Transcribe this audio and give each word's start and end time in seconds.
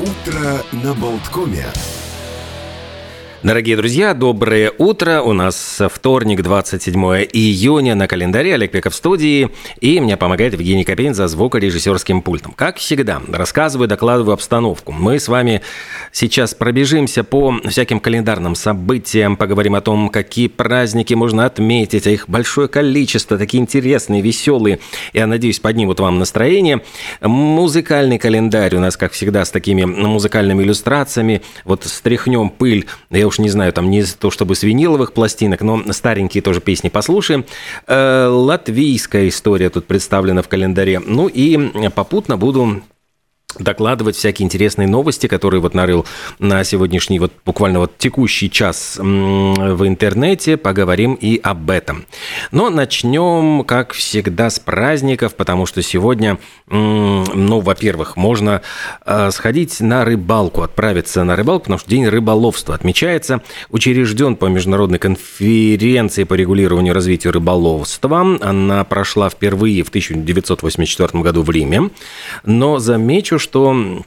Утро 0.00 0.62
на 0.72 0.94
Болткоме. 0.94 1.89
Дорогие 3.42 3.74
друзья, 3.74 4.12
доброе 4.12 4.70
утро. 4.76 5.22
У 5.22 5.32
нас 5.32 5.80
вторник, 5.90 6.42
27 6.42 6.94
июня 7.32 7.94
на 7.94 8.06
календаре. 8.06 8.52
Олег 8.52 8.70
Пеков 8.70 8.92
в 8.92 8.96
студии. 8.96 9.48
И 9.80 9.98
мне 9.98 10.18
помогает 10.18 10.52
Евгений 10.52 10.84
Копейн 10.84 11.14
за 11.14 11.26
звукорежиссерским 11.26 12.20
пультом. 12.20 12.52
Как 12.52 12.76
всегда, 12.76 13.22
рассказываю, 13.32 13.88
докладываю 13.88 14.34
обстановку. 14.34 14.92
Мы 14.92 15.18
с 15.18 15.26
вами 15.26 15.62
сейчас 16.12 16.52
пробежимся 16.52 17.24
по 17.24 17.54
всяким 17.66 17.98
календарным 17.98 18.54
событиям, 18.54 19.38
поговорим 19.38 19.74
о 19.74 19.80
том, 19.80 20.10
какие 20.10 20.48
праздники 20.48 21.14
можно 21.14 21.46
отметить, 21.46 22.06
а 22.06 22.10
их 22.10 22.28
большое 22.28 22.68
количество, 22.68 23.38
такие 23.38 23.62
интересные, 23.62 24.20
веселые. 24.20 24.80
Я 25.14 25.26
надеюсь, 25.26 25.60
поднимут 25.60 25.98
вам 25.98 26.18
настроение. 26.18 26.82
Музыкальный 27.22 28.18
календарь 28.18 28.76
у 28.76 28.80
нас, 28.80 28.98
как 28.98 29.12
всегда, 29.12 29.46
с 29.46 29.50
такими 29.50 29.84
музыкальными 29.84 30.62
иллюстрациями. 30.62 31.40
Вот 31.64 31.84
стряхнем 31.84 32.50
пыль. 32.50 32.84
Я 33.08 33.29
уж 33.30 33.38
не 33.38 33.48
знаю, 33.48 33.72
там 33.72 33.90
не 33.90 34.02
то 34.04 34.30
чтобы 34.30 34.54
с 34.54 34.62
виниловых 34.62 35.12
пластинок, 35.12 35.62
но 35.62 35.82
старенькие 35.92 36.42
тоже 36.42 36.60
песни 36.60 36.88
послушаем. 36.88 37.46
Э, 37.86 38.26
латвийская 38.26 39.28
история 39.28 39.70
тут 39.70 39.86
представлена 39.86 40.42
в 40.42 40.48
календаре. 40.48 40.98
Ну 41.00 41.28
и 41.28 41.88
попутно 41.90 42.36
буду 42.36 42.82
докладывать 43.58 44.16
всякие 44.16 44.46
интересные 44.46 44.88
новости, 44.88 45.26
которые 45.26 45.60
вот 45.60 45.74
нарыл 45.74 46.06
на 46.38 46.62
сегодняшний 46.64 47.18
вот 47.18 47.32
буквально 47.44 47.80
вот 47.80 47.98
текущий 47.98 48.50
час 48.50 48.96
в 48.98 49.86
интернете. 49.86 50.56
Поговорим 50.56 51.14
и 51.14 51.38
об 51.42 51.70
этом. 51.70 52.06
Но 52.52 52.70
начнем, 52.70 53.64
как 53.64 53.92
всегда, 53.92 54.50
с 54.50 54.58
праздников, 54.58 55.34
потому 55.34 55.66
что 55.66 55.82
сегодня, 55.82 56.38
ну, 56.68 57.60
во-первых, 57.60 58.16
можно 58.16 58.62
э, 59.04 59.30
сходить 59.32 59.80
на 59.80 60.04
рыбалку, 60.04 60.62
отправиться 60.62 61.24
на 61.24 61.36
рыбалку, 61.36 61.64
потому 61.64 61.78
что 61.78 61.90
День 61.90 62.06
рыболовства 62.06 62.74
отмечается. 62.74 63.42
Учрежден 63.70 64.36
по 64.36 64.46
международной 64.46 64.98
конференции 64.98 66.24
по 66.24 66.34
регулированию 66.34 66.92
и 66.92 66.94
развитию 66.94 67.32
рыболовства. 67.32 68.38
Она 68.40 68.84
прошла 68.84 69.28
впервые 69.28 69.82
в 69.82 69.88
1984 69.88 71.22
году 71.22 71.42
в 71.42 71.50
Риме. 71.50 71.90
Но 72.44 72.78
замечу, 72.78 73.39
что 73.40 74.04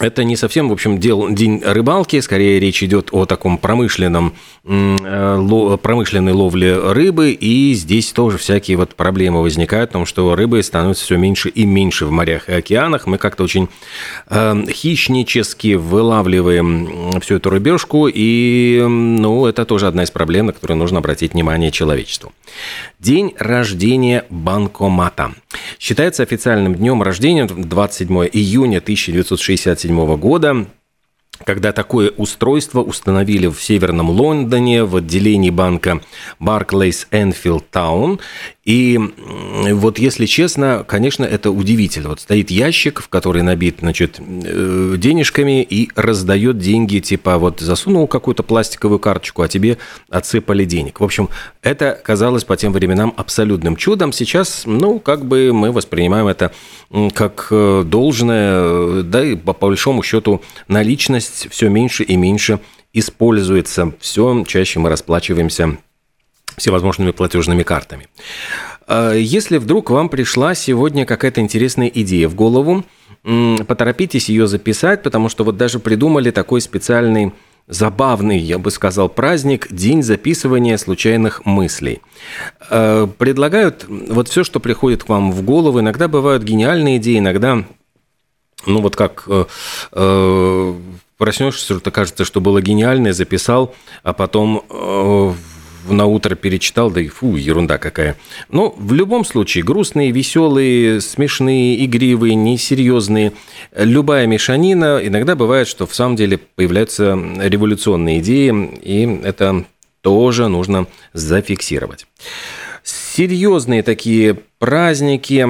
это 0.00 0.24
не 0.24 0.36
совсем, 0.36 0.68
в 0.68 0.72
общем, 0.72 0.98
дел, 0.98 1.30
день 1.30 1.62
рыбалки, 1.64 2.18
скорее 2.20 2.58
речь 2.58 2.82
идет 2.82 3.10
о 3.12 3.26
таком 3.26 3.58
промышленном, 3.58 4.34
э, 4.64 5.76
промышленной 5.80 6.32
ловле 6.32 6.76
рыбы, 6.76 7.30
и 7.30 7.74
здесь 7.74 8.10
тоже 8.12 8.36
всякие 8.38 8.76
вот 8.76 8.96
проблемы 8.96 9.40
возникают, 9.40 9.90
потому 9.90 10.04
что 10.04 10.34
рыбы 10.34 10.62
становятся 10.64 11.04
все 11.04 11.16
меньше 11.16 11.48
и 11.48 11.64
меньше 11.64 12.06
в 12.06 12.10
морях 12.10 12.48
и 12.48 12.52
океанах. 12.52 13.06
Мы 13.06 13.18
как-то 13.18 13.44
очень 13.44 13.68
э, 14.30 14.64
хищнически 14.68 15.74
вылавливаем 15.74 17.20
всю 17.20 17.36
эту 17.36 17.50
рыбешку, 17.50 18.08
и, 18.12 18.84
ну, 18.88 19.46
это 19.46 19.64
тоже 19.64 19.86
одна 19.86 20.02
из 20.02 20.10
проблем, 20.10 20.46
на 20.46 20.52
которую 20.52 20.78
нужно 20.78 20.98
обратить 20.98 21.34
внимание 21.34 21.70
человечеству. 21.70 22.32
День 22.98 23.34
рождения 23.38 24.24
банкомата. 24.28 25.34
Считается 25.78 26.24
официальным 26.24 26.74
днем 26.74 27.02
рождения 27.02 27.46
27 27.46 28.28
июня 28.32 28.78
1967 28.78 29.83
года 30.16 30.66
когда 31.42 31.72
такое 31.72 32.10
устройство 32.10 32.80
установили 32.80 33.48
в 33.48 33.60
Северном 33.60 34.10
Лондоне 34.10 34.84
в 34.84 34.96
отделении 34.96 35.50
банка 35.50 36.00
Barclays 36.40 37.06
Enfield 37.10 37.64
Town. 37.72 38.20
И 38.64 38.98
вот 39.72 39.98
если 39.98 40.24
честно, 40.24 40.84
конечно, 40.86 41.24
это 41.24 41.50
удивительно. 41.50 42.10
Вот 42.10 42.20
стоит 42.20 42.50
ящик, 42.50 43.02
в 43.02 43.08
который 43.08 43.42
набит, 43.42 43.76
значит, 43.80 44.18
э, 44.18 44.94
денежками 44.96 45.62
и 45.62 45.90
раздает 45.94 46.58
деньги, 46.58 47.00
типа 47.00 47.36
вот 47.36 47.60
засунул 47.60 48.06
какую-то 48.06 48.42
пластиковую 48.42 49.00
карточку, 49.00 49.42
а 49.42 49.48
тебе 49.48 49.76
отсыпали 50.08 50.64
денег. 50.64 51.00
В 51.00 51.04
общем, 51.04 51.28
это 51.62 52.00
казалось 52.02 52.44
по 52.44 52.56
тем 52.56 52.72
временам 52.72 53.12
абсолютным 53.16 53.76
чудом. 53.76 54.12
Сейчас, 54.12 54.62
ну, 54.64 54.98
как 54.98 55.26
бы 55.26 55.52
мы 55.52 55.70
воспринимаем 55.70 56.26
это 56.26 56.52
как 57.14 57.48
э, 57.50 57.82
должное, 57.84 59.02
да 59.02 59.24
и 59.24 59.34
по 59.36 59.52
большому 59.52 60.02
счету 60.02 60.40
наличность 60.68 61.23
все 61.28 61.68
меньше 61.68 62.04
и 62.04 62.16
меньше 62.16 62.60
используется. 62.92 63.92
Все 64.00 64.44
чаще 64.46 64.78
мы 64.78 64.88
расплачиваемся 64.88 65.78
всевозможными 66.56 67.10
платежными 67.10 67.62
картами. 67.62 68.08
А 68.86 69.12
если 69.12 69.58
вдруг 69.58 69.90
вам 69.90 70.08
пришла 70.08 70.54
сегодня 70.54 71.06
какая-то 71.06 71.40
интересная 71.40 71.88
идея 71.88 72.28
в 72.28 72.34
голову, 72.34 72.84
поторопитесь 73.66 74.28
ее 74.28 74.46
записать, 74.46 75.02
потому 75.02 75.28
что 75.28 75.44
вот 75.44 75.56
даже 75.56 75.78
придумали 75.78 76.30
такой 76.30 76.60
специальный 76.60 77.32
забавный, 77.66 78.38
я 78.38 78.58
бы 78.58 78.70
сказал, 78.70 79.08
праздник, 79.08 79.72
день 79.72 80.02
записывания 80.02 80.76
случайных 80.76 81.46
мыслей. 81.46 82.02
А, 82.68 83.06
предлагают 83.06 83.86
вот 83.88 84.28
все, 84.28 84.44
что 84.44 84.60
приходит 84.60 85.04
к 85.04 85.08
вам 85.08 85.32
в 85.32 85.42
голову. 85.42 85.80
Иногда 85.80 86.08
бывают 86.08 86.42
гениальные 86.42 86.98
идеи, 86.98 87.18
иногда, 87.18 87.64
ну 88.66 88.80
вот 88.82 88.96
как 88.96 89.24
э, 89.28 89.46
э, 89.92 90.74
проснешься, 91.18 91.64
что-то 91.64 91.90
кажется, 91.90 92.24
что 92.24 92.40
было 92.40 92.60
гениальное, 92.60 93.12
записал, 93.12 93.74
а 94.02 94.12
потом 94.12 94.64
э, 94.68 95.34
на 95.88 96.06
утро 96.06 96.34
перечитал, 96.34 96.90
да 96.90 97.00
и 97.00 97.08
фу, 97.08 97.36
ерунда 97.36 97.78
какая. 97.78 98.16
Но 98.50 98.74
в 98.76 98.92
любом 98.92 99.24
случае, 99.24 99.64
грустные, 99.64 100.10
веселые, 100.10 101.00
смешные, 101.00 101.84
игривые, 101.84 102.34
несерьезные, 102.34 103.32
любая 103.76 104.26
мешанина, 104.26 105.00
иногда 105.02 105.36
бывает, 105.36 105.68
что 105.68 105.86
в 105.86 105.94
самом 105.94 106.16
деле 106.16 106.38
появляются 106.38 107.18
революционные 107.38 108.20
идеи, 108.20 108.78
и 108.82 109.20
это 109.24 109.64
тоже 110.00 110.48
нужно 110.48 110.86
зафиксировать. 111.12 112.06
Серьезные 112.82 113.82
такие 113.82 114.38
праздники, 114.58 115.46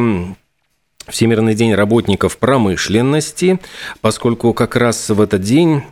Всемирный 1.09 1.55
день 1.55 1.75
работников 1.75 2.39
промышленности, 2.39 3.61
поскольку 4.01 4.55
как 4.55 4.77
раз 4.77 5.11
в 5.11 5.21
этот 5.21 5.43
день 5.43 5.83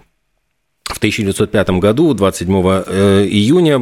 в 0.84 0.98
1905 0.98 1.70
году, 1.80 2.14
27 2.14 2.54
э, 2.86 3.26
июня, 3.28 3.76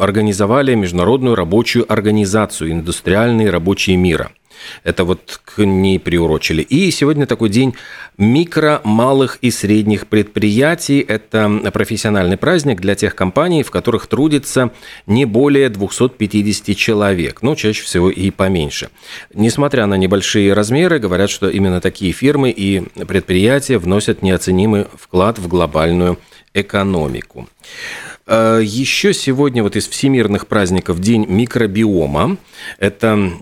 организовали 0.00 0.74
Международную 0.74 1.34
рабочую 1.36 1.90
организацию 1.90 2.72
«Индустриальные 2.72 3.50
рабочие 3.50 3.96
мира». 3.96 4.32
Это 4.82 5.04
вот 5.04 5.40
к 5.44 5.64
ней 5.64 5.98
приурочили. 5.98 6.62
И 6.62 6.90
сегодня 6.90 7.26
такой 7.26 7.48
день 7.48 7.74
микро, 8.18 8.80
малых 8.84 9.38
и 9.40 9.50
средних 9.50 10.06
предприятий. 10.06 11.00
Это 11.00 11.70
профессиональный 11.72 12.36
праздник 12.36 12.80
для 12.80 12.94
тех 12.94 13.14
компаний, 13.14 13.62
в 13.62 13.70
которых 13.70 14.06
трудится 14.06 14.70
не 15.06 15.24
более 15.24 15.68
250 15.68 16.76
человек. 16.76 17.42
Ну, 17.42 17.56
чаще 17.56 17.82
всего 17.82 18.10
и 18.10 18.30
поменьше. 18.30 18.90
Несмотря 19.32 19.86
на 19.86 19.94
небольшие 19.94 20.52
размеры, 20.52 20.98
говорят, 20.98 21.30
что 21.30 21.48
именно 21.48 21.80
такие 21.80 22.12
фирмы 22.12 22.50
и 22.50 22.80
предприятия 23.06 23.78
вносят 23.78 24.22
неоценимый 24.22 24.86
вклад 24.96 25.38
в 25.38 25.48
глобальную 25.48 26.18
экономику. 26.54 27.48
Э, 28.26 28.60
Еще 28.62 29.12
сегодня 29.12 29.62
вот 29.62 29.76
из 29.76 29.88
всемирных 29.88 30.46
праздников 30.46 31.00
День 31.00 31.26
микробиома. 31.28 32.36
Это 32.78 33.32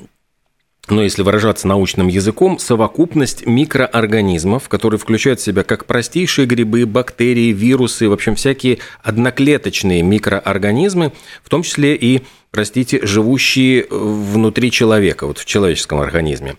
но 0.89 1.03
если 1.03 1.23
выражаться 1.23 1.69
научным 1.69 2.09
языком, 2.09 2.59
совокупность 2.59 3.47
микроорганизмов, 3.47 4.69
которые 4.69 4.99
включают 4.99 5.39
в 5.39 5.45
себя 5.45 5.63
как 5.63 5.85
простейшие 5.85 6.45
грибы, 6.47 6.87
бактерии, 6.87 7.53
вирусы, 7.53 8.09
в 8.09 8.13
общем, 8.13 8.35
всякие 8.35 8.79
одноклеточные 9.01 10.03
микроорганизмы, 10.03 11.13
в 11.45 11.51
том 11.51 11.63
числе 11.63 11.95
и 11.95 12.23
простите, 12.51 13.01
живущие 13.07 13.87
внутри 13.91 14.73
человека, 14.73 15.29
вот 15.29 15.39
в 15.39 15.45
человеческом 15.45 16.01
организме. 16.01 16.57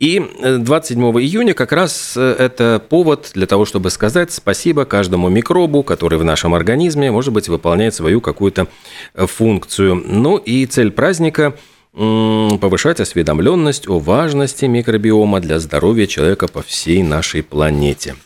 И 0.00 0.20
27 0.42 1.02
э, 1.02 1.20
июня 1.22 1.54
как 1.54 1.72
раз 1.72 2.14
э, 2.16 2.36
это 2.38 2.82
повод 2.86 3.30
для 3.34 3.46
того, 3.46 3.64
чтобы 3.64 3.90
сказать 3.90 4.32
спасибо 4.32 4.84
каждому 4.84 5.28
микробу, 5.28 5.84
который 5.84 6.18
в 6.18 6.24
нашем 6.24 6.54
организме, 6.54 7.10
может 7.10 7.32
быть, 7.32 7.48
выполняет 7.48 7.94
свою 7.94 8.20
какую-то 8.20 8.66
э, 9.14 9.26
функцию. 9.26 10.02
Ну 10.04 10.38
и 10.38 10.66
цель 10.66 10.90
праздника– 10.90 11.56
повышать 11.92 13.00
осведомленность 13.00 13.88
о 13.88 13.98
важности 13.98 14.66
микробиома 14.66 15.40
для 15.40 15.58
здоровья 15.58 16.06
человека 16.06 16.48
по 16.48 16.62
всей 16.62 17.02
нашей 17.02 17.42
планете. 17.42 18.16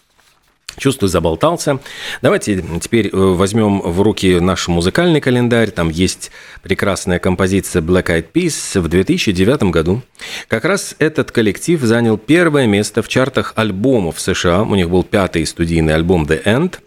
Чувствую, 0.77 1.09
заболтался. 1.09 1.79
Давайте 2.21 2.65
теперь 2.81 3.07
э, 3.07 3.11
возьмем 3.13 3.81
в 3.81 4.03
руки 4.03 4.41
наш 4.41 4.67
музыкальный 4.67 5.21
календарь. 5.21 5.71
Там 5.71 5.89
есть 5.89 6.33
прекрасная 6.63 7.21
композиция 7.21 7.81
Black 7.81 8.07
Eyed 8.07 8.27
Peas 8.33 8.81
в 8.81 8.89
2009 8.89 9.65
году. 9.65 10.03
Как 10.49 10.65
раз 10.65 10.97
этот 10.99 11.31
коллектив 11.31 11.81
занял 11.81 12.19
первое 12.19 12.67
место 12.67 13.03
в 13.03 13.09
чартах 13.09 13.53
альбомов 13.55 14.19
США. 14.21 14.63
У 14.63 14.75
них 14.75 14.91
был 14.91 15.05
пятый 15.05 15.47
студийный 15.47 15.95
альбом 15.95 16.25
The 16.25 16.43
End– 16.43 16.79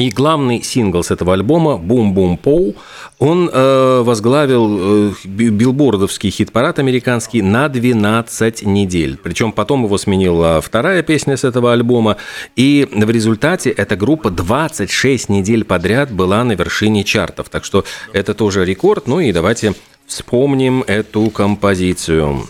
И 0.00 0.08
главный 0.08 0.62
сингл 0.62 1.02
с 1.02 1.10
этого 1.10 1.34
альбома 1.34 1.76
«Бум 1.76 2.14
Бум 2.14 2.38
Поу» 2.38 2.74
он 3.18 3.50
э, 3.52 4.00
возглавил 4.02 5.10
э, 5.10 5.12
билбордовский 5.24 6.30
хит-парад 6.30 6.78
американский 6.78 7.42
на 7.42 7.68
12 7.68 8.62
недель. 8.62 9.18
Причем 9.22 9.52
потом 9.52 9.84
его 9.84 9.98
сменила 9.98 10.62
вторая 10.62 11.02
песня 11.02 11.36
с 11.36 11.44
этого 11.44 11.74
альбома. 11.74 12.16
И 12.56 12.88
в 12.90 13.10
результате 13.10 13.68
эта 13.68 13.94
группа 13.94 14.30
26 14.30 15.28
недель 15.28 15.64
подряд 15.64 16.10
была 16.10 16.44
на 16.44 16.52
вершине 16.52 17.04
чартов. 17.04 17.50
Так 17.50 17.66
что 17.66 17.84
это 18.14 18.32
тоже 18.32 18.64
рекорд. 18.64 19.06
Ну 19.06 19.20
и 19.20 19.32
давайте 19.32 19.74
вспомним 20.06 20.82
эту 20.86 21.28
композицию. 21.28 22.48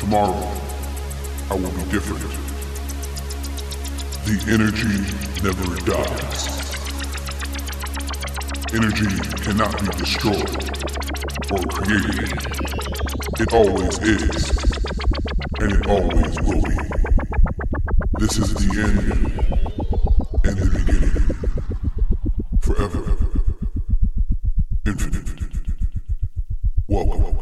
Tomorrow 0.00 0.32
I. 1.50 2.61
The 4.24 4.38
energy 4.52 5.02
never 5.42 5.66
dies. 5.84 6.42
Energy 8.72 9.10
cannot 9.42 9.74
be 9.80 9.88
destroyed 9.98 10.56
or 11.50 11.62
created. 11.66 12.30
It 13.40 13.52
always 13.52 13.98
is, 13.98 14.50
and 15.60 15.72
it 15.72 15.86
always 15.88 16.40
will 16.42 16.62
be. 16.62 16.76
This 18.20 18.38
is 18.38 18.54
the 18.54 18.80
end 18.80 18.98
and 20.44 20.56
the 20.56 20.66
beginning. 20.78 21.18
Forever. 22.60 23.02
Infinite. 24.86 25.28
Welcome. 26.86 27.32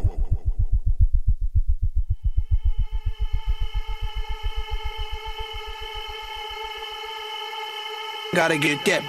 Gotta 8.32 8.59
get 8.59 8.85
that. 8.85 9.03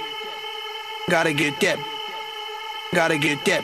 Gotta 1.08 1.32
get 1.34 1.60
that. 1.60 1.78
Gotta 2.92 3.20
get 3.20 3.46
that. 3.46 3.64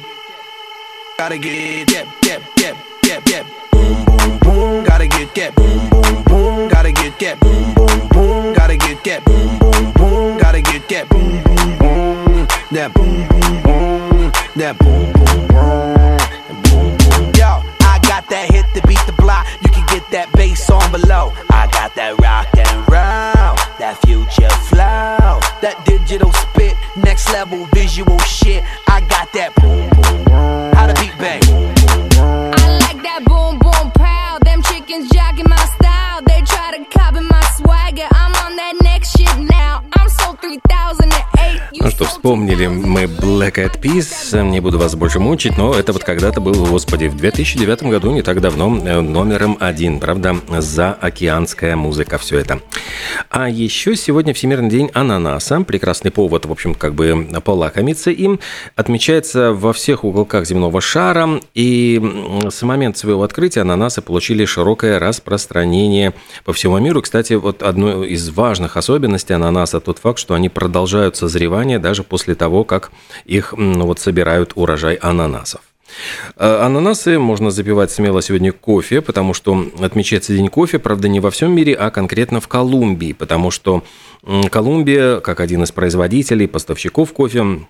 Gotta 1.17 1.37
get 1.39 1.87
that. 1.87 2.05
That. 2.21 2.41
That. 2.57 2.75
That. 3.01 3.25
That. 3.25 3.45
Boom 3.71 4.05
boom 4.05 4.37
boom. 4.39 4.83
Gotta 4.83 5.07
get 5.07 5.33
that. 5.33 5.55
Boom 5.55 5.89
boom 5.89 6.23
boom. 6.25 6.69
Gotta 6.69 6.91
get 6.91 7.17
that. 7.19 7.39
Boom 7.39 7.73
boom 7.73 8.07
boom. 8.09 8.53
Gotta 8.53 8.77
get 8.77 9.03
that. 9.03 9.25
Boom 9.25 9.57
boom 9.57 9.93
boom. 9.93 10.37
Gotta 10.37 10.61
get 10.61 10.87
that. 10.89 11.09
Boom 11.09 11.43
boom 11.43 11.77
boom. 11.79 12.47
That 12.69 12.93
boom 12.93 13.27
boom 13.27 13.61
boom. 13.63 14.31
That 14.57 14.77
boom 14.77 15.11
boom 15.13 15.47
boom. 15.47 17.33
Yo, 17.33 17.63
I 17.81 17.97
got 18.03 18.29
that 18.29 18.45
hit 18.51 18.65
to 18.75 18.87
beat 18.87 19.01
the 19.07 19.13
block. 19.13 19.47
You 19.63 19.69
can 19.71 19.85
get 19.87 20.07
that 20.11 20.31
bass 20.33 20.69
on 20.69 20.91
below. 20.91 21.33
I 21.49 21.65
got 21.71 21.95
that 21.95 22.13
rock 22.21 22.47
and 22.53 22.77
roll. 22.91 23.57
That 23.79 23.97
future 24.05 24.49
digital 26.07 26.31
spit, 26.31 26.77
next 26.95 27.29
level 27.33 27.65
visual 27.73 28.17
shit. 28.19 28.63
Вспомнили 42.27 42.67
мы 42.67 43.03
Black 43.03 43.53
Eyed 43.53 43.79
Peas. 43.81 44.43
Не 44.43 44.59
буду 44.59 44.77
вас 44.77 44.97
больше 44.97 45.17
мучить, 45.17 45.57
но 45.57 45.73
это 45.73 45.93
вот 45.93 46.03
когда-то 46.03 46.41
был, 46.41 46.65
господи, 46.65 47.05
в 47.05 47.15
2009 47.15 47.83
году, 47.83 48.11
не 48.11 48.21
так 48.21 48.41
давно, 48.41 48.77
э, 48.83 48.99
номером 48.99 49.55
один. 49.61 50.01
Правда, 50.01 50.35
за 50.59 50.91
океанская 50.91 51.77
музыка 51.77 52.17
все 52.17 52.39
это. 52.39 52.59
А 53.29 53.49
еще 53.49 53.95
сегодня 53.95 54.33
Всемирный 54.33 54.69
день 54.69 54.91
ананаса. 54.93 55.61
Прекрасный 55.61 56.11
повод, 56.11 56.45
в 56.45 56.51
общем, 56.51 56.75
как 56.75 56.95
бы 56.95 57.29
полакомиться 57.45 58.11
им. 58.11 58.41
Отмечается 58.75 59.53
во 59.53 59.71
всех 59.71 60.03
уголках 60.03 60.45
земного 60.45 60.81
шара. 60.81 61.39
И 61.53 62.01
с 62.49 62.61
момента 62.61 62.99
своего 62.99 63.23
открытия 63.23 63.61
ананасы 63.61 64.01
получили 64.01 64.43
широкое 64.43 64.99
распространение 64.99 66.13
по 66.43 66.51
всему 66.51 66.77
миру. 66.79 67.01
Кстати, 67.01 67.35
вот 67.35 67.63
одной 67.63 68.09
из 68.09 68.29
важных 68.31 68.75
особенностей 68.75 69.33
ананаса 69.33 69.79
тот 69.79 69.99
факт, 69.99 70.19
что 70.19 70.33
они 70.33 70.49
продолжают 70.49 71.15
созревание 71.15 71.79
даже 71.79 72.03
после 72.03 72.16
того, 72.35 72.63
как 72.63 72.91
их 73.25 73.53
ну, 73.57 73.85
вот 73.85 73.99
собирают 73.99 74.53
урожай 74.55 74.95
ананасов. 74.95 75.61
Э, 76.35 76.59
ананасы 76.63 77.17
можно 77.19 77.51
запивать 77.51 77.91
смело 77.91 78.21
сегодня 78.21 78.51
кофе, 78.51 79.01
потому 79.01 79.33
что 79.33 79.67
отмечается 79.79 80.33
День 80.33 80.49
кофе, 80.49 80.79
правда, 80.79 81.07
не 81.07 81.19
во 81.19 81.31
всем 81.31 81.53
мире, 81.53 81.73
а 81.73 81.89
конкретно 81.91 82.39
в 82.39 82.47
Колумбии, 82.47 83.13
потому 83.13 83.51
что 83.51 83.83
Колумбия, 84.51 85.19
как 85.19 85.39
один 85.39 85.63
из 85.63 85.71
производителей, 85.71 86.47
поставщиков 86.47 87.13
кофе, 87.13 87.67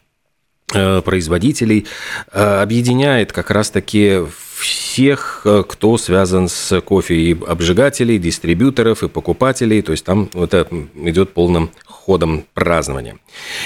э, 0.73 1.01
производителей, 1.01 1.85
э, 2.31 2.61
объединяет 2.61 3.31
как 3.31 3.51
раз-таки 3.51 4.23
всех, 4.57 5.45
кто 5.67 5.97
связан 5.97 6.47
с 6.47 6.81
кофе, 6.81 7.15
и 7.15 7.37
обжигателей, 7.45 8.17
дистрибьюторов, 8.17 9.03
и 9.03 9.07
покупателей, 9.07 9.81
то 9.81 9.91
есть 9.91 10.03
там 10.03 10.29
это 10.33 10.67
идет 10.95 11.33
полным 11.33 11.69
ходом 11.85 12.45
празднования. 12.53 13.17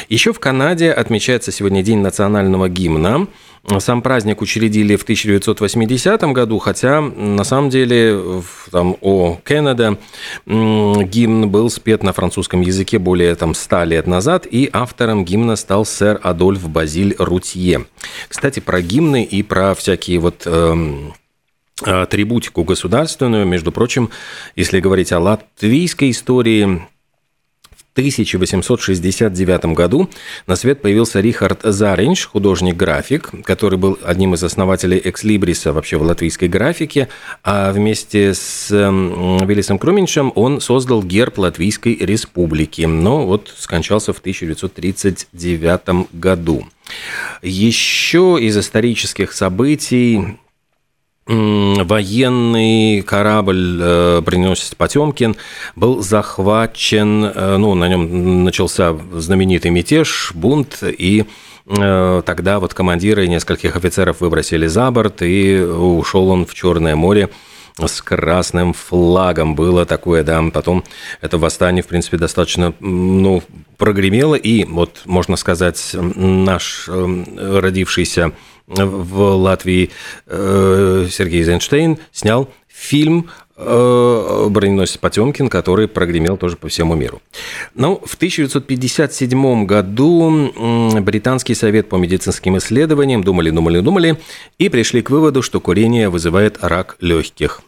Еще 0.09 0.33
в 0.33 0.39
Канаде 0.39 0.91
отмечается 0.91 1.51
сегодня 1.51 1.83
День 1.83 1.99
национального 1.99 2.67
гимна– 2.69 3.27
сам 3.79 4.01
праздник 4.01 4.41
учредили 4.41 4.95
в 4.95 5.03
1980 5.03 6.21
году, 6.33 6.57
хотя 6.59 7.01
на 7.01 7.43
самом 7.43 7.69
деле 7.69 8.41
там, 8.71 8.97
о 9.01 9.37
Канада 9.43 9.97
гимн 10.45 11.49
был 11.49 11.69
спет 11.69 12.03
на 12.03 12.11
французском 12.11 12.61
языке 12.61 12.97
более 12.97 13.35
там, 13.35 13.53
100 13.53 13.83
лет 13.83 14.07
назад, 14.07 14.47
и 14.49 14.69
автором 14.73 15.23
гимна 15.25 15.55
стал 15.55 15.85
сэр 15.85 16.19
Адольф 16.23 16.67
Базиль 16.69 17.15
Рутье. 17.19 17.85
Кстати, 18.27 18.59
про 18.59 18.81
гимны 18.81 19.23
и 19.23 19.43
про 19.43 19.75
всякие 19.75 20.19
вот 20.19 20.43
эм, 20.45 21.13
атрибутику 21.83 22.63
государственную, 22.63 23.45
между 23.45 23.71
прочим, 23.71 24.09
если 24.55 24.79
говорить 24.79 25.11
о 25.11 25.19
латвийской 25.19 26.11
истории, 26.11 26.87
1869 27.93 29.65
году 29.73 30.09
на 30.47 30.55
свет 30.55 30.81
появился 30.81 31.19
Рихард 31.19 31.61
Заринч, 31.63 32.25
художник-график, 32.25 33.31
который 33.43 33.77
был 33.77 33.99
одним 34.03 34.33
из 34.33 34.43
основателей 34.43 35.01
экслибриса 35.03 35.73
вообще 35.73 35.97
в 35.97 36.03
латвийской 36.03 36.47
графике, 36.47 37.09
а 37.43 37.73
вместе 37.73 38.33
с 38.33 38.69
Виллисом 38.69 39.77
Круменшем 39.77 40.31
он 40.35 40.61
создал 40.61 41.03
герб 41.03 41.37
Латвийской 41.39 41.95
республики, 41.95 42.83
но 42.83 43.25
вот 43.25 43.53
скончался 43.57 44.13
в 44.13 44.19
1939 44.19 46.07
году. 46.13 46.65
Еще 47.41 48.37
из 48.39 48.57
исторических 48.57 49.33
событий 49.33 50.37
военный 51.27 53.01
корабль 53.03 53.79
э, 53.79 54.21
броненосец 54.21 54.73
Потемкин 54.75 55.35
был 55.75 56.01
захвачен, 56.01 57.25
э, 57.25 57.57
ну, 57.57 57.75
на 57.75 57.87
нем 57.87 58.43
начался 58.43 58.97
знаменитый 59.13 59.69
мятеж, 59.69 60.31
бунт, 60.33 60.79
и 60.81 61.25
э, 61.67 62.21
тогда 62.25 62.59
вот 62.59 62.73
командиры 62.73 63.25
и 63.25 63.29
нескольких 63.29 63.75
офицеров 63.75 64.21
выбросили 64.21 64.65
за 64.65 64.89
борт, 64.89 65.21
и 65.21 65.59
ушел 65.59 66.29
он 66.29 66.47
в 66.47 66.55
Черное 66.55 66.95
море 66.95 67.29
с 67.77 68.01
красным 68.01 68.73
флагом. 68.73 69.55
Было 69.55 69.85
такое, 69.85 70.23
да, 70.23 70.43
потом 70.51 70.83
это 71.21 71.37
восстание, 71.37 71.83
в 71.83 71.87
принципе, 71.87 72.17
достаточно, 72.17 72.73
ну, 72.79 73.43
прогремело, 73.77 74.35
и 74.35 74.65
вот, 74.65 75.01
можно 75.05 75.35
сказать, 75.37 75.91
наш 75.93 76.89
родившийся 76.89 78.33
в 78.75 79.35
Латвии 79.35 79.91
э, 80.27 81.07
Сергей 81.09 81.39
Эйзенштейн 81.41 81.97
снял 82.11 82.49
фильм 82.67 83.29
э, 83.57 84.47
«Броненосец 84.49 84.97
Потемкин», 84.97 85.49
который 85.49 85.87
прогремел 85.87 86.37
тоже 86.37 86.55
по 86.55 86.67
всему 86.67 86.95
миру. 86.95 87.21
Ну, 87.75 88.01
в 88.05 88.15
1957 88.15 89.65
году 89.65 90.51
Британский 91.01 91.53
совет 91.53 91.89
по 91.89 91.95
медицинским 91.97 92.57
исследованиям 92.57 93.23
думали, 93.23 93.49
думали, 93.51 93.79
думали 93.81 94.17
и 94.57 94.69
пришли 94.69 95.01
к 95.01 95.09
выводу, 95.09 95.41
что 95.41 95.59
курение 95.59 96.09
вызывает 96.09 96.63
рак 96.63 96.97
легких. 97.01 97.61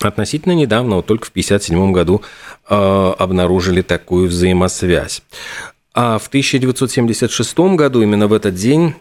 Относительно 0.00 0.52
недавно, 0.52 0.96
вот 0.96 1.06
только 1.06 1.26
в 1.26 1.30
1957 1.30 1.92
году, 1.92 2.22
э, 2.68 3.12
обнаружили 3.18 3.82
такую 3.82 4.28
взаимосвязь. 4.28 5.22
А 5.92 6.18
в 6.18 6.28
1976 6.28 7.76
году, 7.76 8.02
именно 8.02 8.26
в 8.26 8.32
этот 8.32 8.54
день, 8.54 8.94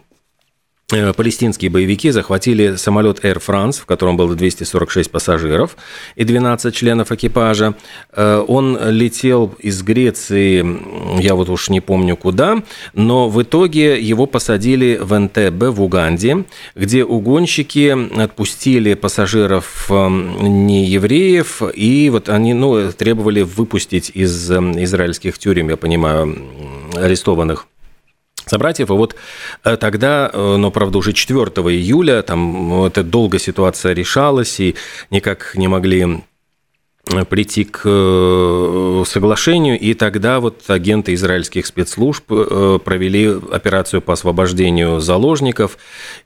палестинские 0.89 1.69
боевики 1.69 2.11
захватили 2.11 2.75
самолет 2.75 3.23
Air 3.23 3.41
France, 3.45 3.81
в 3.81 3.85
котором 3.85 4.17
было 4.17 4.35
246 4.35 5.11
пассажиров 5.11 5.77
и 6.15 6.23
12 6.23 6.73
членов 6.73 7.11
экипажа. 7.11 7.75
Э, 8.11 8.43
он 8.47 8.77
летел 8.89 9.55
из 9.59 9.81
Греции, 9.83 11.21
я 11.21 11.35
вот 11.35 11.49
уж 11.49 11.69
не 11.69 11.81
помню 11.81 12.15
куда, 12.15 12.63
но 12.93 13.29
в 13.29 13.41
итоге 13.41 13.99
его 13.99 14.25
посадили 14.25 14.99
в 15.01 15.17
НТБ 15.17 15.75
в 15.75 15.81
Уганде, 15.81 16.45
где 16.75 17.03
угонщики 17.03 17.95
отпустили 18.21 18.93
пассажиров 18.93 19.89
эм, 19.89 20.65
не 20.67 20.85
евреев, 20.85 21.61
и 21.73 22.09
вот 22.09 22.29
они 22.29 22.53
ну, 22.53 22.91
требовали 22.91 23.41
выпустить 23.41 24.11
из 24.13 24.51
эм, 24.51 24.81
израильских 24.83 25.37
тюрем, 25.37 25.69
я 25.69 25.77
понимаю, 25.77 26.37
арестованных 26.95 27.67
собратьев. 28.49 28.89
И 28.89 28.93
вот 28.93 29.15
э, 29.63 29.77
тогда, 29.77 30.29
э, 30.31 30.55
но, 30.57 30.71
правда, 30.71 30.97
уже 30.97 31.13
4 31.13 31.39
июля, 31.73 32.21
там 32.21 32.83
это 32.83 33.03
долго 33.03 33.39
ситуация 33.39 33.93
решалась, 33.93 34.59
и 34.59 34.75
никак 35.11 35.55
не 35.55 35.67
могли 35.67 36.23
прийти 37.29 37.63
к 37.63 37.81
э, 37.85 39.03
соглашению, 39.05 39.79
и 39.79 39.93
тогда 39.93 40.39
вот 40.39 40.63
агенты 40.67 41.13
израильских 41.13 41.65
спецслужб 41.65 42.23
э, 42.29 42.79
провели 42.83 43.35
операцию 43.51 44.01
по 44.01 44.13
освобождению 44.13 44.99
заложников, 44.99 45.77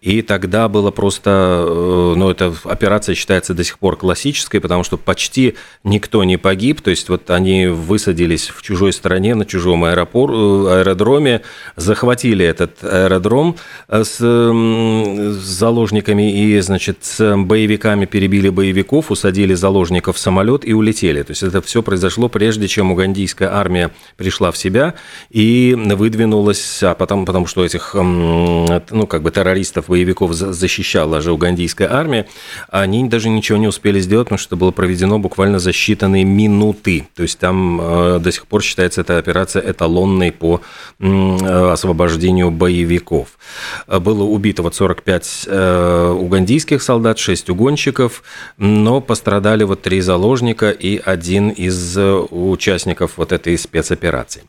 и 0.02 0.22
тогда 0.22 0.68
было 0.68 0.92
просто, 0.92 1.66
э, 1.68 2.14
ну, 2.18 2.30
эта 2.30 2.54
операция 2.66 3.16
считается 3.16 3.54
до 3.54 3.64
сих 3.64 3.80
пор 3.80 3.96
классической, 3.96 4.60
потому 4.60 4.84
что 4.84 4.98
почти 4.98 5.56
никто 5.84 6.24
не 6.24 6.38
погиб, 6.38 6.82
то 6.82 6.90
есть 6.90 7.10
вот 7.10 7.30
они 7.30 7.68
высадились 7.68 8.50
в 8.50 8.62
чужой 8.62 8.94
стране, 8.94 9.36
на 9.36 9.46
чужом 9.46 9.86
аэропор, 9.86 10.32
аэродроме, 10.32 11.42
захватили 11.76 12.46
этот 12.46 12.84
аэродром 12.84 13.56
с, 13.90 14.18
с 14.18 15.44
заложниками 15.44 16.34
и, 16.34 16.60
значит, 16.60 16.98
с 17.02 17.36
боевиками 17.38 18.06
перебили 18.06 18.50
боевиков, 18.50 19.12
усадили 19.12 19.54
заложников 19.54 20.18
в 20.18 20.20
самолет 20.20 20.66
и 20.66 20.73
улетели. 20.74 21.22
То 21.24 21.32
есть 21.32 21.44
это 21.44 21.62
все 21.62 21.82
произошло 21.82 22.30
прежде, 22.30 22.68
чем 22.68 22.92
угандийская 22.92 23.54
армия 23.54 23.92
пришла 24.18 24.52
в 24.52 24.58
себя 24.58 24.96
и 25.30 25.76
выдвинулась, 25.78 26.84
а 26.84 26.96
потом, 26.96 27.26
потому 27.26 27.48
что 27.48 27.64
этих, 27.64 27.94
ну, 27.94 29.08
как 29.08 29.22
бы 29.22 29.32
террористов, 29.32 29.86
боевиков 29.88 30.34
защищала 30.34 31.22
же 31.22 31.32
угандийская 31.32 31.92
армия, 31.92 32.28
они 32.70 33.08
даже 33.08 33.30
ничего 33.30 33.58
не 33.58 33.68
успели 33.68 34.00
сделать, 34.00 34.28
потому 34.28 34.40
что 34.40 34.56
это 34.56 34.60
было 34.60 34.72
проведено 34.72 35.20
буквально 35.20 35.60
за 35.60 35.72
считанные 35.72 36.24
минуты. 36.24 37.08
То 37.16 37.24
есть 37.24 37.40
там 37.40 37.80
э, 37.82 38.20
до 38.20 38.32
сих 38.32 38.48
пор 38.48 38.62
считается 38.62 39.02
эта 39.02 39.18
операция 39.18 39.62
эталонной 39.72 40.32
по 40.32 40.62
э, 41.00 41.72
освобождению 41.72 42.52
боевиков. 42.52 43.38
Было 43.88 44.24
убито 44.24 44.64
вот 44.64 44.76
45 44.76 45.46
э, 45.48 46.16
угандийских 46.20 46.82
солдат, 46.82 47.20
6 47.20 47.50
угонщиков, 47.50 48.24
но 48.58 49.02
пострадали 49.02 49.64
вот 49.64 49.82
три 49.82 50.02
заложника, 50.02 50.63
Лукашенко 50.64 50.70
и 50.72 50.98
один 50.98 51.50
из 51.50 51.98
э, 51.98 52.14
участников 52.32 53.14
вот 53.18 53.32
этой 53.32 53.58
спецоперации. 53.58 54.44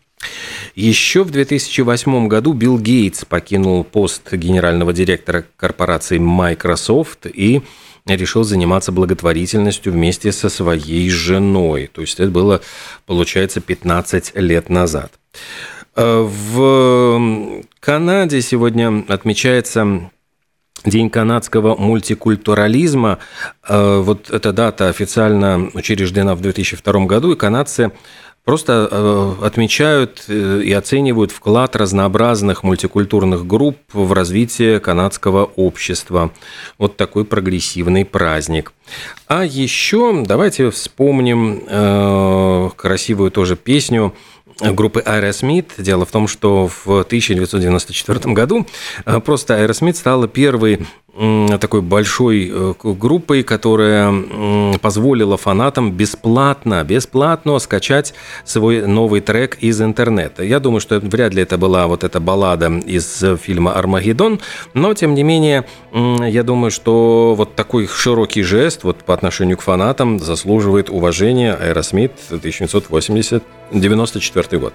Еще 0.74 1.22
в 1.22 1.30
2008 1.30 2.28
году 2.28 2.52
Билл 2.52 2.78
Гейтс 2.78 3.24
покинул 3.24 3.84
пост 3.84 4.32
генерального 4.32 4.92
директора 4.92 5.44
корпорации 5.56 6.18
Microsoft 6.18 7.26
и 7.26 7.62
решил 8.06 8.44
заниматься 8.44 8.92
благотворительностью 8.92 9.92
вместе 9.92 10.32
со 10.32 10.48
своей 10.48 11.10
женой. 11.10 11.90
То 11.92 12.00
есть 12.00 12.20
это 12.20 12.30
было, 12.30 12.60
получается, 13.06 13.60
15 13.60 14.36
лет 14.36 14.70
назад. 14.70 15.12
Э, 15.96 16.22
в 16.22 17.62
Канаде 17.80 18.40
сегодня 18.40 19.04
отмечается 19.08 20.10
День 20.84 21.08
канадского 21.08 21.76
мультикультурализма. 21.76 23.18
Э, 23.66 24.00
вот 24.00 24.30
эта 24.30 24.52
дата 24.52 24.88
официально 24.88 25.70
учреждена 25.72 26.34
в 26.34 26.42
2002 26.42 27.06
году, 27.06 27.32
и 27.32 27.36
канадцы 27.36 27.90
просто 28.44 28.88
э, 28.90 29.34
отмечают 29.46 30.24
э, 30.28 30.60
и 30.62 30.70
оценивают 30.74 31.32
вклад 31.32 31.74
разнообразных 31.74 32.64
мультикультурных 32.64 33.46
групп 33.46 33.78
в 33.94 34.12
развитие 34.12 34.78
канадского 34.78 35.44
общества. 35.56 36.32
Вот 36.76 36.98
такой 36.98 37.24
прогрессивный 37.24 38.04
праздник. 38.04 38.74
А 39.26 39.42
еще 39.42 40.22
давайте 40.26 40.70
вспомним 40.70 42.70
красивую 42.76 43.30
тоже 43.30 43.56
песню 43.56 44.12
группы 44.60 45.02
Aerosmith. 45.04 45.70
Дело 45.78 46.06
в 46.06 46.10
том, 46.10 46.28
что 46.28 46.68
в 46.68 47.00
1994 47.00 48.34
году 48.34 48.66
э, 49.04 49.20
просто 49.20 49.54
Aerosmith 49.54 49.94
стала 49.94 50.28
первой 50.28 50.86
такой 51.60 51.82
большой 51.82 52.50
э, 52.52 52.74
группой, 52.82 53.44
которая 53.44 54.12
позволила 54.78 55.36
фанатам 55.36 55.92
бесплатно, 55.92 56.82
бесплатно 56.84 57.58
скачать 57.58 58.14
свой 58.44 58.86
новый 58.86 59.20
трек 59.20 59.58
из 59.60 59.80
интернета. 59.80 60.42
Я 60.42 60.58
думаю, 60.60 60.80
что 60.80 60.98
вряд 60.98 61.34
ли 61.34 61.42
это 61.42 61.58
была 61.58 61.86
вот 61.86 62.04
эта 62.04 62.20
баллада 62.20 62.72
из 62.86 63.24
фильма 63.40 63.74
«Армагеддон», 63.74 64.40
но, 64.72 64.94
тем 64.94 65.14
не 65.14 65.22
менее, 65.22 65.64
я 65.92 66.42
думаю, 66.42 66.70
что 66.70 67.34
вот 67.36 67.54
такой 67.54 67.86
широкий 67.86 68.42
жест 68.42 68.84
вот 68.84 69.04
по 69.04 69.12
отношению 69.14 69.56
к 69.56 69.62
фанатам 69.62 70.18
заслуживает 70.18 70.90
уважения 70.90 71.56
Aerosmith 71.60 72.12
1994 72.30 74.58
год. 74.58 74.74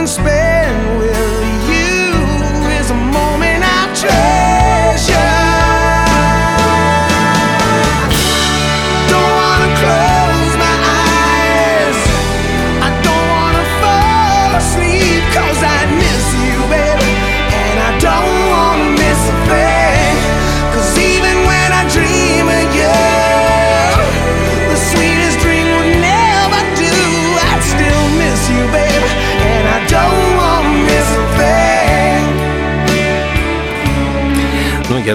and 0.00 0.08
spend 0.08 0.89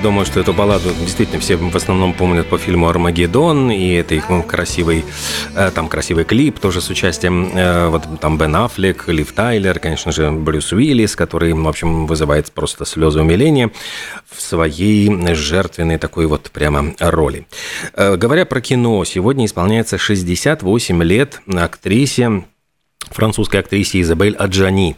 думаю, 0.06 0.28
что 0.28 0.40
эту 0.40 0.54
балладу 0.54 0.94
действительно 1.00 1.40
все 1.40 1.56
в 1.56 1.76
основном 1.76 2.14
помнят 2.14 2.46
по 2.46 2.60
фильму 2.60 2.88
«Армагеддон», 2.88 3.72
и 3.72 3.94
это 3.94 4.14
их 4.14 4.30
ну, 4.30 4.44
красивый, 4.44 5.04
э, 5.56 5.72
там 5.74 5.88
красивый 5.88 6.26
клип 6.26 6.60
тоже 6.60 6.80
с 6.80 6.92
участием 6.92 7.50
э, 7.56 7.88
вот 7.88 8.04
там 8.22 8.38
Бен 8.38 8.56
Аффлек, 8.56 9.08
Лив 9.08 9.32
Тайлер, 9.34 9.80
конечно 9.80 10.12
же, 10.12 10.30
Брюс 10.30 10.72
Уиллис, 10.74 11.16
который, 11.16 11.54
в 11.54 11.68
общем, 11.68 12.06
вызывает 12.06 12.52
просто 12.52 12.86
слезы 12.86 13.20
умиления 13.22 13.72
в 14.32 14.40
своей 14.44 15.34
жертвенной 15.34 15.98
такой 15.98 16.28
вот 16.28 16.52
прямо 16.52 16.94
роли. 17.00 17.48
Э, 17.96 18.16
говоря 18.16 18.46
про 18.46 18.62
кино, 18.62 19.04
сегодня 19.06 19.48
исполняется 19.48 19.98
68 19.98 21.02
лет 21.02 21.42
актрисе 21.48 22.44
французской 23.12 23.62
актрисе 23.62 24.02
Изабель 24.02 24.36
Аджани. 24.36 24.96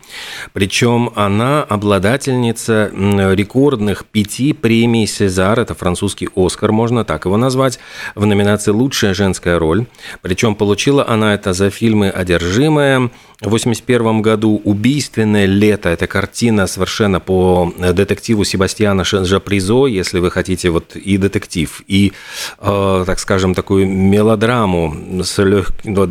Причем 0.53 1.11
она 1.15 1.63
обладательница 1.63 2.91
рекордных 2.93 4.05
пяти 4.05 4.53
премий 4.53 5.07
«Сезар», 5.07 5.59
это 5.59 5.73
французский 5.73 6.29
«Оскар», 6.35 6.71
можно 6.71 7.03
так 7.03 7.25
его 7.25 7.37
назвать, 7.37 7.79
в 8.15 8.25
номинации 8.25 8.71
«Лучшая 8.71 9.13
женская 9.13 9.59
роль». 9.59 9.85
Причем 10.21 10.55
получила 10.55 11.07
она 11.07 11.33
это 11.33 11.53
за 11.53 11.69
фильмы 11.69 12.09
«Одержимая», 12.09 13.09
в 13.39 13.45
1981 13.45 14.23
году 14.23 14.59
«Убийственное 14.63 15.45
лето»– 15.45 15.89
это 15.91 16.07
картина 16.07 16.65
совершенно 16.65 17.19
по 17.19 17.71
детективу 17.77 18.43
Себастьяна 18.43 19.03
Жапризо, 19.03 19.85
если 19.85 20.17
вы 20.17 20.31
хотите 20.31 20.71
вот 20.71 20.95
и 20.95 21.17
детектив, 21.17 21.83
и, 21.85 22.13
э, 22.59 23.03
так 23.05 23.19
скажем, 23.19 23.53
такую 23.53 23.87
мелодраму, 23.87 25.21
с 25.23 25.37
лег... 25.43 25.69
Ну, 25.83 26.07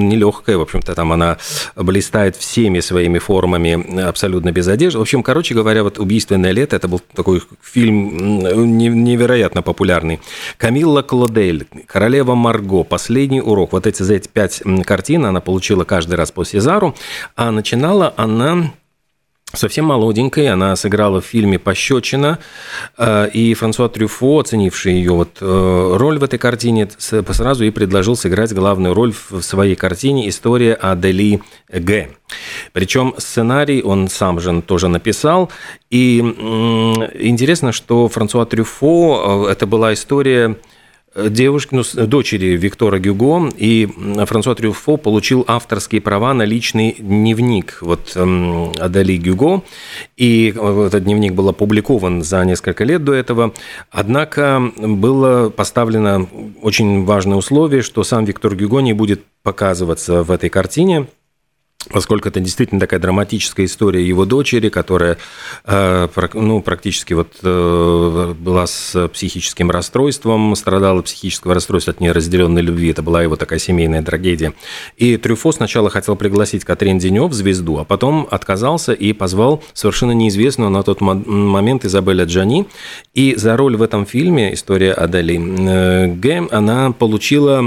не 0.00 0.16
легкая, 0.16 0.56
в 0.56 0.62
общем-то, 0.62 0.94
там 0.94 1.12
она 1.12 1.36
блистает 1.76 2.36
всеми 2.36 2.80
своими 2.80 3.18
формами 3.18 4.00
абсолютно 4.08 4.52
без 4.52 4.66
одежды. 4.68 4.98
В 4.98 5.02
общем, 5.02 5.22
короче 5.22 5.54
говоря, 5.54 5.82
вот 5.82 5.98
«Убийственное 5.98 6.52
лето»– 6.52 6.76
это 6.76 6.88
был 6.88 7.02
такой 7.14 7.42
фильм 7.62 8.38
невероятно 8.78 9.60
популярный. 9.60 10.20
Камилла 10.56 11.02
Клодель, 11.02 11.66
«Королева 11.86 12.34
Марго», 12.34 12.84
«Последний 12.84 13.42
урок». 13.42 13.72
Вот 13.72 13.86
эти 13.86 14.02
за 14.02 14.14
эти 14.14 14.28
пять 14.28 14.62
картин 14.86 15.26
она 15.26 15.40
получила 15.40 15.84
каждый 15.84 16.14
раз 16.14 16.30
по 16.30 16.44
сезону 16.44 16.70
Назару, 16.70 16.94
а 17.34 17.50
начинала 17.50 18.14
она 18.16 18.72
совсем 19.52 19.86
молоденькой. 19.86 20.48
Она 20.48 20.76
сыграла 20.76 21.20
в 21.20 21.26
фильме 21.26 21.58
«Пощечина», 21.58 22.38
э, 22.96 23.28
и 23.32 23.54
Франсуа 23.54 23.88
Трюфо, 23.88 24.40
оценивший 24.40 24.94
ее 24.94 25.12
вот 25.12 25.38
э, 25.40 25.96
роль 25.96 26.18
в 26.18 26.24
этой 26.24 26.38
картине, 26.38 26.88
сразу 26.98 27.64
и 27.64 27.70
предложил 27.70 28.16
сыграть 28.16 28.52
главную 28.52 28.94
роль 28.94 29.12
в 29.12 29.42
своей 29.42 29.76
картине 29.76 30.28
«История 30.28 30.74
Адели 30.74 31.42
Г». 31.68 32.08
Причем 32.72 33.14
сценарий 33.18 33.82
он 33.82 34.08
сам 34.08 34.40
же 34.40 34.62
тоже 34.62 34.88
написал. 34.88 35.50
И 35.90 36.18
интересно, 36.18 37.72
что 37.72 38.08
Франсуа 38.08 38.46
Трюфо 38.46 39.46
э,– 39.46 39.50
это 39.52 39.66
была 39.66 39.92
история 39.92 40.56
девушки, 41.14 41.74
ну, 41.74 42.06
дочери 42.06 42.56
Виктора 42.56 42.98
Гюго, 42.98 43.50
и 43.56 43.88
Франсуа 44.26 44.54
Трюфо 44.54 44.96
получил 44.96 45.44
авторские 45.46 46.00
права 46.00 46.34
на 46.34 46.42
личный 46.42 46.96
дневник. 46.98 47.78
Вот 47.80 48.12
эм, 48.14 48.72
Адали 48.78 49.16
Гюго, 49.16 49.62
и 50.16 50.54
этот 50.56 51.04
дневник 51.04 51.34
был 51.34 51.48
опубликован 51.48 52.22
за 52.22 52.44
несколько 52.44 52.84
лет 52.84 53.02
до 53.04 53.12
этого, 53.14 53.52
однако 53.90 54.72
было 54.76 55.50
поставлено 55.50 56.28
очень 56.62 57.04
важное 57.04 57.36
условие, 57.36 57.82
что 57.82 58.04
сам 58.04 58.24
Виктор 58.24 58.54
Гюго 58.54 58.80
не 58.80 58.92
будет 58.92 59.22
показываться 59.42 60.22
в 60.22 60.30
этой 60.30 60.48
картине– 60.48 61.06
поскольку 61.88 62.28
это 62.28 62.40
действительно 62.40 62.78
такая 62.78 63.00
драматическая 63.00 63.64
история 63.66 64.06
его 64.06 64.26
дочери, 64.26 64.68
которая 64.68 65.16
э, 65.64 66.08
ну, 66.34 66.60
практически 66.60 67.14
вот 67.14 67.32
э, 67.42 68.34
была 68.38 68.66
с 68.66 69.08
психическим 69.08 69.70
расстройством, 69.70 70.54
страдала 70.56 71.00
психического 71.02 71.54
расстройства 71.54 71.92
от 71.92 72.00
неразделенной 72.00 72.62
любви. 72.62 72.90
Это 72.90 73.02
была 73.02 73.22
его 73.22 73.36
такая 73.36 73.58
семейная 73.58 74.02
трагедия. 74.02 74.52
И 74.96 75.16
Трюфо 75.16 75.52
сначала 75.52 75.88
хотел 75.90 76.16
пригласить 76.16 76.64
Катрин 76.64 76.98
Денев, 76.98 77.32
звезду, 77.32 77.78
а 77.78 77.84
потом 77.84 78.28
отказался 78.30 78.92
и 78.92 79.12
позвал 79.12 79.62
совершенно 79.72 80.12
неизвестную 80.12 80.70
на 80.70 80.82
тот 80.82 81.00
момент 81.00 81.84
Изабеля 81.84 82.24
Джани. 82.24 82.66
И 83.14 83.34
за 83.36 83.56
роль 83.56 83.76
в 83.76 83.82
этом 83.82 84.04
фильме 84.04 84.52
«История 84.52 84.92
Адели» 84.92 85.40
э, 85.40 86.06
Г. 86.08 86.48
она 86.50 86.92
получила 86.92 87.60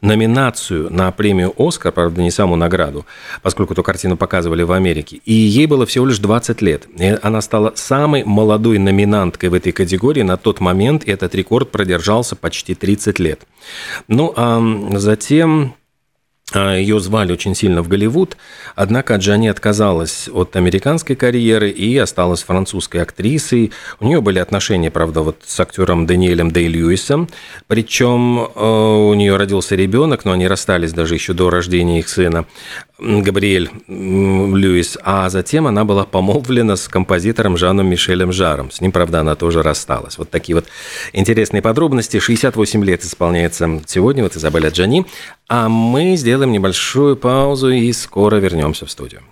номинацию 0.00 0.92
на 0.92 1.10
премию 1.12 1.52
«Оскар», 1.56 1.92
правда, 1.92 2.22
не 2.22 2.30
саму 2.30 2.56
награду, 2.56 3.06
поскольку 3.42 3.72
эту 3.72 3.82
картину 3.82 4.16
показывали 4.16 4.62
в 4.62 4.72
Америке. 4.72 5.20
И 5.24 5.32
ей 5.32 5.66
было 5.66 5.86
всего 5.86 6.06
лишь 6.06 6.18
20 6.18 6.62
лет. 6.62 6.86
И 6.98 7.18
она 7.22 7.40
стала 7.40 7.72
самой 7.74 8.24
молодой 8.24 8.78
номинанткой 8.78 9.48
в 9.48 9.54
этой 9.54 9.72
категории 9.72 10.22
на 10.22 10.36
тот 10.36 10.60
момент, 10.60 11.04
и 11.04 11.10
этот 11.10 11.34
рекорд 11.34 11.70
продержался 11.70 12.36
почти 12.36 12.74
30 12.74 13.18
лет. 13.18 13.40
Ну, 14.08 14.32
а 14.36 14.60
затем 14.96 15.74
Ее 16.54 16.98
звали 16.98 17.32
очень 17.32 17.54
сильно 17.54 17.82
в 17.82 17.88
Голливуд, 17.88 18.36
однако 18.74 19.14
Джани 19.14 19.48
отказалась 19.48 20.28
от 20.28 20.56
американской 20.56 21.14
карьеры 21.14 21.70
и 21.70 21.96
осталась 21.96 22.42
французской 22.42 23.02
актрисой. 23.02 23.72
У 24.00 24.06
нее 24.06 24.20
были 24.20 24.40
отношения, 24.40 24.90
правда, 24.90 25.20
вот 25.20 25.42
с 25.46 25.60
актером 25.60 26.06
Даниэлем 26.06 26.50
Дэй 26.50 26.66
Льюисом, 26.66 27.28
причем 27.68 28.40
э, 28.40 28.64
у 28.64 29.14
нее 29.14 29.36
родился 29.36 29.76
ребенок, 29.76 30.24
но 30.24 30.32
они 30.32 30.48
расстались 30.48 30.92
даже 30.92 31.14
еще 31.14 31.34
до 31.34 31.50
рождения 31.50 32.00
их 32.00 32.08
сына. 32.08 32.46
Габриэль 33.00 33.70
Льюис, 33.88 34.98
а 35.02 35.28
затем 35.30 35.66
она 35.66 35.84
была 35.84 36.04
помолвлена 36.04 36.76
с 36.76 36.86
композитором 36.86 37.56
Жаном 37.56 37.86
Мишелем 37.86 38.32
Жаром. 38.32 38.70
С 38.70 38.80
ним, 38.80 38.92
правда, 38.92 39.20
она 39.20 39.34
тоже 39.34 39.62
рассталась. 39.62 40.18
Вот 40.18 40.30
такие 40.30 40.54
вот 40.54 40.66
интересные 41.12 41.62
подробности. 41.62 42.18
68 42.18 42.84
лет 42.84 43.04
исполняется 43.04 43.80
сегодня 43.86 44.22
вот 44.22 44.36
Изабелля 44.36 44.70
Джани. 44.70 45.06
А 45.48 45.68
мы 45.68 46.16
сделаем 46.16 46.52
небольшую 46.52 47.16
паузу 47.16 47.70
и 47.70 47.92
скоро 47.92 48.36
вернемся 48.36 48.84
в 48.86 48.90
студию. 48.90 49.22